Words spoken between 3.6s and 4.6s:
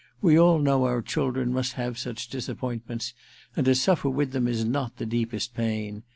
to suffer with them